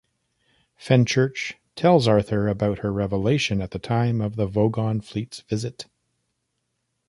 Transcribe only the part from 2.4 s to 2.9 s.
about